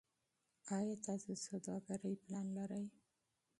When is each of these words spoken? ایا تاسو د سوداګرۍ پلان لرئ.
ایا 0.75 0.95
تاسو 1.05 1.29
د 1.35 1.39
سوداګرۍ 1.45 2.13
پلان 2.23 2.45
لرئ. 2.57 2.85